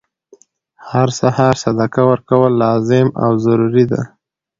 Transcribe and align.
هر 0.89 1.07
سهار 1.19 1.53
صدقه 1.63 2.01
ورکول 2.09 2.51
لازم 2.63 3.07
او 3.23 3.31
ضروري 3.45 3.85
ده، 3.91 4.01